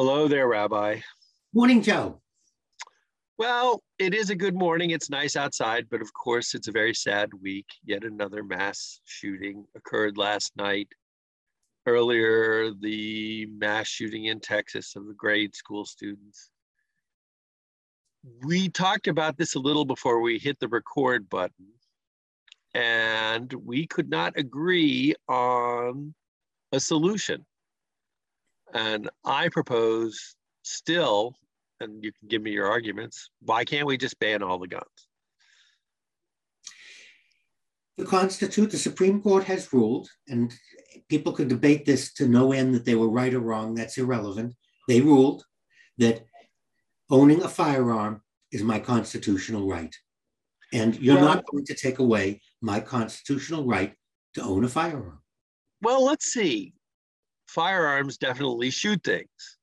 Hello 0.00 0.28
there, 0.28 0.46
Rabbi. 0.46 1.00
Morning, 1.52 1.82
Joe. 1.82 2.20
Well, 3.36 3.82
it 3.98 4.14
is 4.14 4.30
a 4.30 4.36
good 4.36 4.54
morning. 4.54 4.90
It's 4.90 5.10
nice 5.10 5.34
outside, 5.34 5.88
but 5.90 6.00
of 6.00 6.12
course, 6.12 6.54
it's 6.54 6.68
a 6.68 6.72
very 6.72 6.94
sad 6.94 7.30
week. 7.42 7.66
Yet 7.84 8.04
another 8.04 8.44
mass 8.44 9.00
shooting 9.06 9.66
occurred 9.74 10.16
last 10.16 10.56
night. 10.56 10.86
Earlier, 11.84 12.70
the 12.80 13.46
mass 13.46 13.88
shooting 13.88 14.26
in 14.26 14.38
Texas 14.38 14.94
of 14.94 15.08
the 15.08 15.14
grade 15.14 15.56
school 15.56 15.84
students. 15.84 16.50
We 18.46 18.68
talked 18.68 19.08
about 19.08 19.36
this 19.36 19.56
a 19.56 19.60
little 19.60 19.84
before 19.84 20.20
we 20.20 20.38
hit 20.38 20.60
the 20.60 20.68
record 20.68 21.28
button, 21.28 21.72
and 22.72 23.52
we 23.52 23.88
could 23.88 24.08
not 24.08 24.34
agree 24.36 25.16
on 25.28 26.14
a 26.70 26.78
solution. 26.78 27.44
And 28.74 29.08
I 29.24 29.48
propose 29.48 30.36
still, 30.62 31.34
and 31.80 32.02
you 32.04 32.12
can 32.12 32.28
give 32.28 32.42
me 32.42 32.50
your 32.50 32.66
arguments, 32.66 33.30
why 33.40 33.64
can't 33.64 33.86
we 33.86 33.96
just 33.96 34.18
ban 34.18 34.42
all 34.42 34.58
the 34.58 34.68
guns? 34.68 34.84
The 37.96 38.04
Constitution, 38.04 38.70
the 38.70 38.78
Supreme 38.78 39.20
Court 39.20 39.44
has 39.44 39.72
ruled, 39.72 40.08
and 40.28 40.54
people 41.08 41.32
could 41.32 41.48
debate 41.48 41.84
this 41.84 42.12
to 42.14 42.28
no 42.28 42.52
end 42.52 42.74
that 42.74 42.84
they 42.84 42.94
were 42.94 43.10
right 43.10 43.34
or 43.34 43.40
wrong. 43.40 43.74
That's 43.74 43.98
irrelevant. 43.98 44.54
They 44.86 45.00
ruled 45.00 45.44
that 45.98 46.24
owning 47.10 47.42
a 47.42 47.48
firearm 47.48 48.22
is 48.52 48.62
my 48.62 48.78
constitutional 48.78 49.66
right. 49.66 49.94
And 50.72 50.96
you're 51.00 51.16
well, 51.16 51.24
not 51.24 51.46
going 51.46 51.64
to 51.64 51.74
take 51.74 51.98
away 51.98 52.40
my 52.60 52.78
constitutional 52.78 53.66
right 53.66 53.94
to 54.34 54.42
own 54.42 54.64
a 54.64 54.68
firearm. 54.68 55.20
Well, 55.80 56.04
let's 56.04 56.32
see 56.32 56.74
firearms 57.48 58.18
definitely 58.18 58.70
shoot 58.70 59.02
things, 59.02 59.58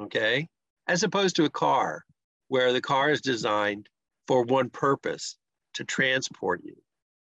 okay? 0.00 0.48
As 0.88 1.02
opposed 1.02 1.36
to 1.36 1.44
a 1.44 1.50
car, 1.50 2.04
where 2.48 2.72
the 2.72 2.80
car 2.80 3.10
is 3.10 3.20
designed 3.20 3.88
for 4.26 4.42
one 4.42 4.70
purpose 4.70 5.36
to 5.74 5.84
transport 5.84 6.60
you 6.64 6.74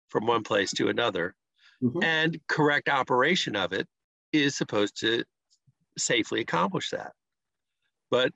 from 0.09 0.27
one 0.27 0.43
place 0.43 0.71
to 0.73 0.89
another. 0.89 1.35
Mm-hmm. 1.83 2.03
And 2.03 2.41
correct 2.49 2.89
operation 2.89 3.57
of 3.57 3.73
it 3.73 3.87
is 4.33 4.57
supposed 4.57 4.99
to 5.01 5.25
safely 5.99 6.41
accomplish 6.41 6.91
that. 6.91 7.13
But 8.11 8.33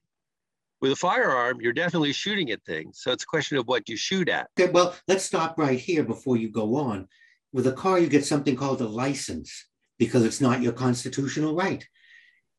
with 0.83 0.93
a 0.93 0.97
firearm, 0.97 1.61
you're 1.61 1.73
definitely 1.73 2.13
shooting 2.13 2.51
at 2.51 2.63
things. 2.65 3.01
So 3.01 3.11
it's 3.13 3.25
a 3.25 3.27
question 3.27 3.57
of 3.57 3.67
what 3.67 3.89
you 3.89 3.97
shoot 3.97 4.29
at. 4.29 4.49
Okay, 4.61 4.71
well, 4.71 4.95
let's 5.09 5.25
stop 5.25 5.59
right 5.59 5.79
here 5.79 6.03
before 6.03 6.37
you 6.37 6.51
go 6.51 6.77
on. 6.77 7.09
With 7.53 7.67
a 7.67 7.73
car, 7.73 7.99
you 7.99 8.09
get 8.09 8.27
something 8.27 8.57
called 8.57 8.83
a 8.83 8.89
license 8.89 9.67
because 9.99 10.25
it's 10.25 10.41
not 10.41 10.63
your 10.63 10.73
constitutional 10.73 11.55
right. 11.55 11.87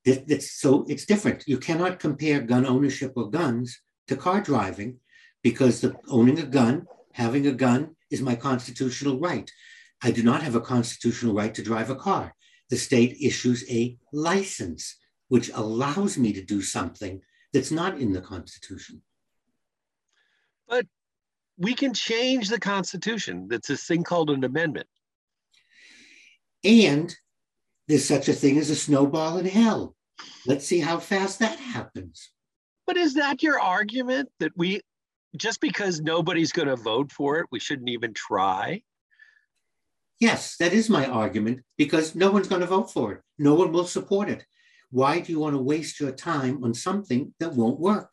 It's, 0.05 0.51
so 0.51 0.85
it's 0.87 1.05
different. 1.05 1.43
You 1.47 1.57
cannot 1.57 1.99
compare 1.99 2.39
gun 2.39 2.65
ownership 2.65 3.13
or 3.15 3.29
guns 3.29 3.79
to 4.07 4.15
car 4.15 4.41
driving 4.41 4.99
because 5.43 5.81
the, 5.81 5.95
owning 6.07 6.39
a 6.39 6.45
gun, 6.45 6.87
having 7.13 7.45
a 7.47 7.51
gun 7.51 7.95
is 8.09 8.21
my 8.21 8.35
constitutional 8.35 9.19
right. 9.19 9.51
I 10.01 10.11
do 10.11 10.23
not 10.23 10.43
have 10.43 10.55
a 10.55 10.61
constitutional 10.61 11.33
right 11.33 11.53
to 11.55 11.63
drive 11.63 11.89
a 11.89 11.95
car. 11.95 12.33
The 12.69 12.77
state 12.77 13.17
issues 13.21 13.69
a 13.69 13.97
license, 14.13 14.95
which 15.27 15.49
allows 15.53 16.17
me 16.17 16.33
to 16.33 16.43
do 16.43 16.61
something 16.61 17.21
that's 17.53 17.71
not 17.71 17.99
in 17.99 18.13
the 18.13 18.21
Constitution. 18.21 19.01
But 20.67 20.85
we 21.57 21.73
can 21.73 21.93
change 21.93 22.49
the 22.49 22.59
Constitution. 22.59 23.47
That's 23.49 23.67
this 23.67 23.85
thing 23.85 24.03
called 24.03 24.29
an 24.29 24.43
amendment. 24.43 24.87
And 26.63 27.15
there's 27.87 28.05
such 28.05 28.27
a 28.27 28.33
thing 28.33 28.57
as 28.57 28.69
a 28.69 28.75
snowball 28.75 29.37
in 29.37 29.45
hell. 29.45 29.95
Let's 30.45 30.65
see 30.65 30.79
how 30.79 30.99
fast 30.99 31.39
that 31.39 31.59
happens. 31.59 32.31
But 32.85 32.97
is 32.97 33.15
that 33.15 33.43
your 33.43 33.59
argument 33.59 34.29
that 34.39 34.51
we, 34.55 34.81
just 35.35 35.61
because 35.61 36.01
nobody's 36.01 36.51
going 36.51 36.67
to 36.67 36.75
vote 36.75 37.11
for 37.11 37.39
it, 37.39 37.47
we 37.51 37.59
shouldn't 37.59 37.89
even 37.89 38.13
try? 38.13 38.81
Yes, 40.19 40.57
that 40.57 40.73
is 40.73 40.89
my 40.89 41.05
argument 41.05 41.61
because 41.77 42.15
no 42.15 42.31
one's 42.31 42.47
going 42.47 42.61
to 42.61 42.67
vote 42.67 42.91
for 42.91 43.13
it. 43.13 43.21
No 43.37 43.53
one 43.53 43.71
will 43.71 43.85
support 43.85 44.29
it. 44.29 44.45
Why 44.89 45.19
do 45.19 45.31
you 45.31 45.39
want 45.39 45.53
to 45.53 45.61
waste 45.61 45.99
your 45.99 46.11
time 46.11 46.63
on 46.63 46.73
something 46.73 47.33
that 47.39 47.53
won't 47.53 47.79
work? 47.79 48.11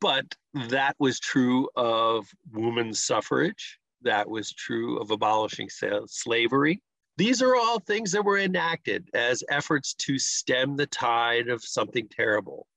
But 0.00 0.26
that 0.68 0.96
was 0.98 1.20
true 1.20 1.68
of 1.76 2.26
women's 2.52 3.04
suffrage. 3.04 3.78
That 4.02 4.28
was 4.28 4.52
true 4.52 4.98
of 4.98 5.10
abolishing 5.10 5.68
slavery. 6.06 6.82
These 7.18 7.42
are 7.42 7.56
all 7.56 7.80
things 7.80 8.12
that 8.12 8.24
were 8.24 8.38
enacted 8.38 9.10
as 9.12 9.42
efforts 9.50 9.92
to 9.94 10.20
stem 10.20 10.76
the 10.76 10.86
tide 10.86 11.48
of 11.48 11.64
something 11.64 12.08
terrible. 12.08 12.68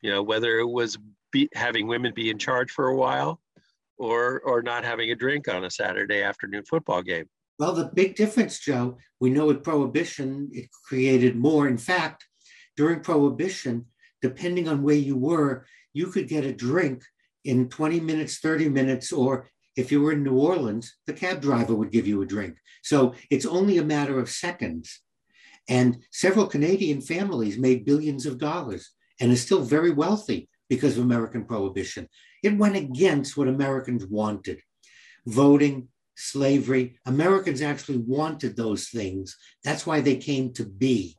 You 0.00 0.10
know, 0.10 0.22
whether 0.22 0.58
it 0.58 0.66
was 0.66 0.96
be, 1.30 1.50
having 1.52 1.86
women 1.86 2.14
be 2.14 2.30
in 2.30 2.38
charge 2.38 2.70
for 2.70 2.88
a 2.88 2.96
while 2.96 3.42
or, 3.98 4.40
or 4.40 4.62
not 4.62 4.86
having 4.86 5.10
a 5.10 5.14
drink 5.14 5.48
on 5.48 5.66
a 5.66 5.70
Saturday 5.70 6.22
afternoon 6.22 6.64
football 6.64 7.02
game. 7.02 7.26
Well, 7.58 7.74
the 7.74 7.90
big 7.92 8.16
difference, 8.16 8.58
Joe, 8.58 8.96
we 9.20 9.28
know 9.28 9.46
with 9.46 9.62
Prohibition, 9.62 10.48
it 10.52 10.70
created 10.88 11.36
more. 11.36 11.68
In 11.68 11.76
fact, 11.76 12.24
during 12.78 13.00
Prohibition, 13.00 13.84
depending 14.22 14.66
on 14.66 14.82
where 14.82 14.96
you 14.96 15.18
were, 15.18 15.66
you 15.92 16.06
could 16.06 16.26
get 16.26 16.46
a 16.46 16.54
drink 16.54 17.04
in 17.44 17.68
20 17.68 18.00
minutes, 18.00 18.38
30 18.38 18.70
minutes, 18.70 19.12
or 19.12 19.50
if 19.76 19.90
you 19.90 20.00
were 20.00 20.12
in 20.12 20.22
New 20.22 20.38
Orleans, 20.38 20.94
the 21.06 21.12
cab 21.12 21.40
driver 21.40 21.74
would 21.74 21.90
give 21.90 22.06
you 22.06 22.22
a 22.22 22.26
drink. 22.26 22.56
So 22.82 23.14
it's 23.30 23.46
only 23.46 23.78
a 23.78 23.84
matter 23.84 24.18
of 24.18 24.30
seconds. 24.30 25.00
And 25.68 26.02
several 26.12 26.46
Canadian 26.46 27.00
families 27.00 27.58
made 27.58 27.86
billions 27.86 28.26
of 28.26 28.38
dollars 28.38 28.90
and 29.20 29.32
are 29.32 29.36
still 29.36 29.62
very 29.62 29.90
wealthy 29.90 30.48
because 30.68 30.96
of 30.96 31.04
American 31.04 31.44
prohibition. 31.44 32.08
It 32.42 32.58
went 32.58 32.76
against 32.76 33.36
what 33.36 33.48
Americans 33.48 34.04
wanted 34.06 34.60
voting, 35.26 35.88
slavery. 36.16 36.98
Americans 37.06 37.62
actually 37.62 37.98
wanted 37.98 38.56
those 38.56 38.88
things. 38.88 39.36
That's 39.62 39.86
why 39.86 40.00
they 40.00 40.16
came 40.16 40.52
to 40.54 40.64
be. 40.64 41.16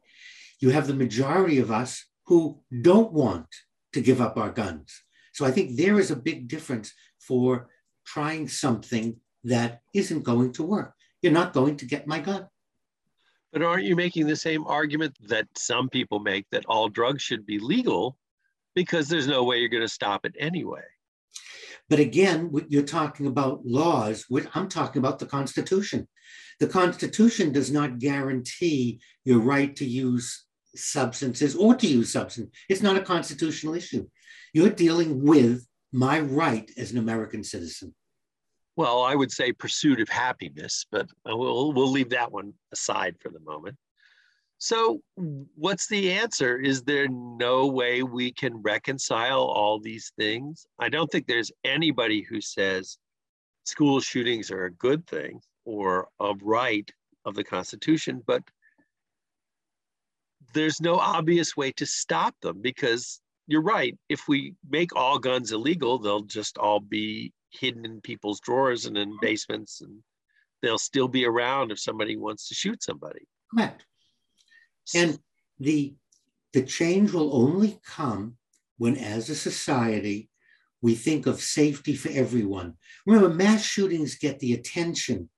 You 0.59 0.69
have 0.69 0.87
the 0.87 0.93
majority 0.93 1.59
of 1.59 1.71
us 1.71 2.05
who 2.27 2.61
don't 2.81 3.11
want 3.11 3.47
to 3.93 4.01
give 4.01 4.21
up 4.21 4.37
our 4.37 4.51
guns. 4.51 5.01
So 5.33 5.45
I 5.45 5.51
think 5.51 5.75
there 5.75 5.99
is 5.99 6.11
a 6.11 6.15
big 6.15 6.47
difference 6.47 6.93
for 7.19 7.69
trying 8.05 8.47
something 8.47 9.17
that 9.43 9.81
isn't 9.93 10.23
going 10.23 10.53
to 10.53 10.63
work. 10.63 10.93
You're 11.21 11.31
not 11.31 11.53
going 11.53 11.77
to 11.77 11.85
get 11.85 12.07
my 12.07 12.19
gun. 12.19 12.47
But 13.51 13.63
aren't 13.63 13.85
you 13.85 13.95
making 13.95 14.27
the 14.27 14.35
same 14.35 14.65
argument 14.67 15.15
that 15.27 15.47
some 15.55 15.89
people 15.89 16.19
make 16.19 16.45
that 16.51 16.65
all 16.65 16.89
drugs 16.89 17.21
should 17.21 17.45
be 17.45 17.59
legal 17.59 18.17
because 18.75 19.07
there's 19.07 19.27
no 19.27 19.43
way 19.43 19.59
you're 19.59 19.69
going 19.69 19.81
to 19.81 19.87
stop 19.87 20.25
it 20.25 20.35
anyway? 20.37 20.83
But 21.89 21.99
again, 21.99 22.51
you're 22.67 22.83
talking 22.83 23.27
about 23.27 23.65
laws. 23.65 24.25
I'm 24.53 24.67
talking 24.67 24.99
about 24.99 25.19
the 25.19 25.25
Constitution. 25.25 26.07
The 26.59 26.67
Constitution 26.67 27.51
does 27.51 27.71
not 27.71 27.99
guarantee 27.99 28.99
your 29.23 29.39
right 29.39 29.75
to 29.75 29.85
use 29.85 30.45
substances 30.75 31.55
or 31.55 31.75
to 31.75 31.87
use 31.87 32.11
substance. 32.11 32.49
It's 32.69 32.81
not 32.81 32.97
a 32.97 33.01
constitutional 33.01 33.75
issue. 33.75 34.07
You're 34.53 34.69
dealing 34.69 35.23
with 35.23 35.65
my 35.95 36.19
right 36.19 36.69
as 36.77 36.91
an 36.91 36.97
American 36.97 37.43
citizen? 37.43 37.95
Well, 38.75 39.01
I 39.01 39.15
would 39.15 39.31
say 39.31 39.53
pursuit 39.53 40.01
of 40.01 40.09
happiness, 40.09 40.85
but 40.91 41.09
we'll, 41.25 41.71
we'll 41.71 41.89
leave 41.89 42.09
that 42.09 42.31
one 42.31 42.53
aside 42.73 43.15
for 43.21 43.29
the 43.29 43.39
moment. 43.39 43.77
So, 44.57 45.01
what's 45.15 45.87
the 45.87 46.11
answer? 46.11 46.59
Is 46.59 46.83
there 46.83 47.07
no 47.07 47.67
way 47.67 48.03
we 48.03 48.31
can 48.31 48.61
reconcile 48.61 49.41
all 49.41 49.79
these 49.79 50.11
things? 50.17 50.65
I 50.79 50.89
don't 50.89 51.09
think 51.09 51.27
there's 51.27 51.51
anybody 51.63 52.21
who 52.21 52.41
says 52.41 52.97
school 53.63 54.01
shootings 54.01 54.51
are 54.51 54.65
a 54.65 54.73
good 54.73 55.07
thing 55.07 55.39
or 55.63 56.09
a 56.19 56.33
right 56.41 56.89
of 57.23 57.35
the 57.35 57.43
Constitution, 57.43 58.21
but 58.27 58.43
there's 60.53 60.81
no 60.81 60.95
obvious 60.95 61.55
way 61.55 61.71
to 61.73 61.85
stop 61.85 62.35
them 62.41 62.61
because 62.61 63.21
you're 63.47 63.61
right. 63.61 63.97
If 64.09 64.27
we 64.27 64.55
make 64.67 64.95
all 64.95 65.19
guns 65.19 65.51
illegal, 65.51 65.99
they'll 65.99 66.21
just 66.21 66.57
all 66.57 66.79
be 66.79 67.33
hidden 67.51 67.85
in 67.85 68.01
people's 68.01 68.39
drawers 68.39 68.85
and 68.85 68.97
in 68.97 69.17
basements, 69.21 69.81
and 69.81 69.99
they'll 70.61 70.77
still 70.77 71.07
be 71.07 71.25
around 71.25 71.71
if 71.71 71.79
somebody 71.79 72.17
wants 72.17 72.47
to 72.49 72.55
shoot 72.55 72.83
somebody. 72.83 73.27
Correct. 73.53 73.85
And 74.93 75.19
the 75.59 75.95
the 76.53 76.63
change 76.63 77.11
will 77.11 77.35
only 77.35 77.79
come 77.85 78.37
when, 78.77 78.95
as 78.95 79.29
a 79.29 79.35
society, 79.35 80.29
we 80.81 80.95
think 80.95 81.25
of 81.25 81.41
safety 81.41 81.95
for 81.95 82.09
everyone. 82.09 82.75
Remember, 83.05 83.29
mass 83.29 83.63
shootings 83.63 84.15
get 84.15 84.39
the 84.39 84.53
attention, 84.53 85.29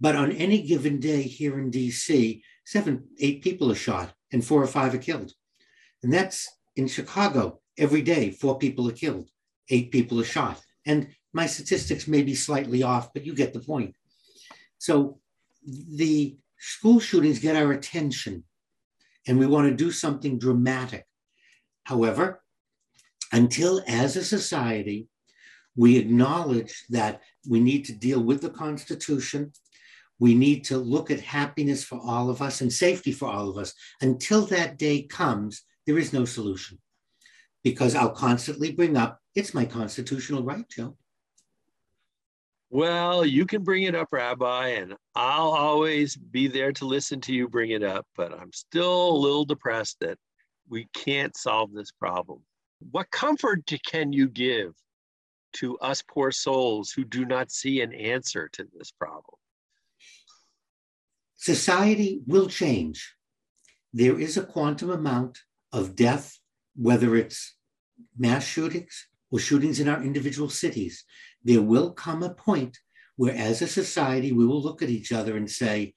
but 0.00 0.16
on 0.16 0.32
any 0.32 0.62
given 0.62 1.00
day 1.00 1.22
here 1.22 1.58
in 1.58 1.70
DC, 1.70 2.42
seven, 2.64 3.04
eight 3.20 3.42
people 3.42 3.70
are 3.70 3.76
shot 3.76 4.12
and 4.32 4.44
four 4.44 4.62
or 4.62 4.66
five 4.66 4.94
are 4.94 4.98
killed. 4.98 5.32
And 6.02 6.12
that's 6.12 6.48
in 6.80 6.88
Chicago, 6.88 7.60
every 7.76 8.00
day, 8.00 8.30
four 8.30 8.56
people 8.58 8.88
are 8.88 9.02
killed, 9.04 9.28
eight 9.68 9.92
people 9.92 10.18
are 10.18 10.34
shot. 10.36 10.58
And 10.86 11.08
my 11.32 11.46
statistics 11.46 12.08
may 12.08 12.22
be 12.22 12.34
slightly 12.34 12.82
off, 12.82 13.12
but 13.12 13.26
you 13.26 13.34
get 13.34 13.52
the 13.52 13.60
point. 13.60 13.94
So 14.78 15.20
the 16.00 16.36
school 16.58 16.98
shootings 16.98 17.38
get 17.38 17.54
our 17.54 17.72
attention, 17.72 18.44
and 19.26 19.38
we 19.38 19.46
want 19.46 19.68
to 19.68 19.84
do 19.84 19.90
something 19.90 20.38
dramatic. 20.38 21.04
However, 21.84 22.42
until 23.30 23.82
as 23.86 24.16
a 24.16 24.24
society, 24.24 25.08
we 25.76 25.98
acknowledge 25.98 26.84
that 26.88 27.20
we 27.46 27.60
need 27.60 27.84
to 27.84 27.92
deal 27.92 28.22
with 28.22 28.40
the 28.40 28.50
Constitution. 28.50 29.52
We 30.18 30.34
need 30.34 30.64
to 30.64 30.78
look 30.78 31.10
at 31.10 31.20
happiness 31.20 31.84
for 31.84 32.00
all 32.02 32.30
of 32.30 32.40
us 32.40 32.62
and 32.62 32.72
safety 32.72 33.12
for 33.12 33.28
all 33.28 33.50
of 33.50 33.58
us. 33.58 33.74
Until 34.00 34.46
that 34.46 34.78
day 34.78 35.02
comes, 35.02 35.62
there 35.90 35.98
is 35.98 36.12
no 36.12 36.24
solution 36.24 36.78
because 37.64 37.96
I'll 37.96 38.12
constantly 38.12 38.70
bring 38.70 38.96
up 38.96 39.20
it's 39.34 39.54
my 39.54 39.64
constitutional 39.64 40.44
right, 40.44 40.64
Joe. 40.68 40.96
Well, 42.70 43.26
you 43.26 43.44
can 43.44 43.64
bring 43.64 43.82
it 43.82 43.96
up, 43.96 44.06
Rabbi, 44.12 44.68
and 44.68 44.94
I'll 45.16 45.50
always 45.50 46.14
be 46.14 46.46
there 46.46 46.70
to 46.74 46.84
listen 46.84 47.20
to 47.22 47.32
you 47.32 47.48
bring 47.48 47.72
it 47.72 47.82
up, 47.82 48.06
but 48.16 48.32
I'm 48.32 48.52
still 48.52 49.10
a 49.10 49.18
little 49.18 49.44
depressed 49.44 49.96
that 50.00 50.16
we 50.68 50.86
can't 50.94 51.36
solve 51.36 51.72
this 51.72 51.90
problem. 51.90 52.40
What 52.92 53.10
comfort 53.10 53.68
can 53.84 54.12
you 54.12 54.28
give 54.28 54.74
to 55.54 55.76
us 55.78 56.04
poor 56.08 56.30
souls 56.30 56.92
who 56.92 57.02
do 57.02 57.24
not 57.24 57.50
see 57.50 57.80
an 57.80 57.92
answer 57.92 58.48
to 58.52 58.64
this 58.78 58.92
problem? 58.92 59.34
Society 61.34 62.20
will 62.28 62.46
change. 62.46 63.12
There 63.92 64.20
is 64.20 64.36
a 64.36 64.44
quantum 64.44 64.90
amount 64.90 65.40
of 65.72 65.96
death, 65.96 66.38
whether 66.76 67.16
it's 67.16 67.54
mass 68.18 68.44
shootings 68.44 69.06
or 69.30 69.38
shootings 69.38 69.80
in 69.80 69.88
our 69.88 70.02
individual 70.02 70.48
cities. 70.48 71.04
There 71.44 71.62
will 71.62 71.92
come 71.92 72.22
a 72.22 72.34
point 72.34 72.78
where, 73.16 73.34
as 73.34 73.62
a 73.62 73.68
society, 73.68 74.32
we 74.32 74.46
will 74.46 74.62
look 74.62 74.82
at 74.82 74.88
each 74.88 75.12
other 75.12 75.36
and 75.36 75.50
say, 75.50 75.94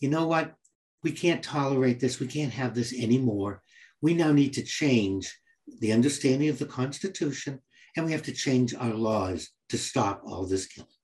you 0.00 0.08
know 0.10 0.26
what? 0.26 0.54
We 1.02 1.12
can't 1.12 1.42
tolerate 1.42 2.00
this. 2.00 2.20
We 2.20 2.26
can't 2.26 2.52
have 2.52 2.74
this 2.74 2.92
anymore. 2.92 3.62
We 4.00 4.14
now 4.14 4.32
need 4.32 4.52
to 4.54 4.62
change 4.62 5.32
the 5.80 5.92
understanding 5.92 6.48
of 6.48 6.58
the 6.58 6.66
Constitution 6.66 7.60
and 7.96 8.04
we 8.04 8.12
have 8.12 8.22
to 8.24 8.32
change 8.32 8.74
our 8.74 8.92
laws 8.92 9.50
to 9.70 9.78
stop 9.78 10.22
all 10.24 10.46
this 10.46 10.66
killing. 10.66 10.95